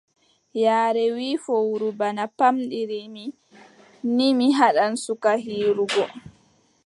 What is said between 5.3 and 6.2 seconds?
hiirugo.